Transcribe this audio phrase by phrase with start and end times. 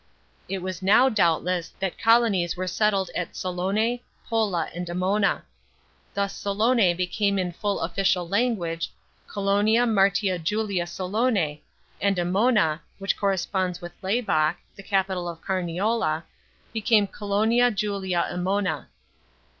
[0.49, 5.43] It was now, doubtless, that colonie£ were settled at Salonae, Pola and Emona.
[6.15, 8.91] Thus Salonge became in full official language,
[9.27, 11.59] Colonia Martia Julia Salonse,
[12.01, 16.23] and Emona— which corresponds to Laibach, the capital of Carniola—
[16.73, 18.87] became Colonia Julia Emona.